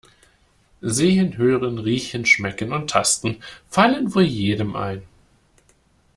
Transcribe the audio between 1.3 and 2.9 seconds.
Hören, Riechen, Schmecken und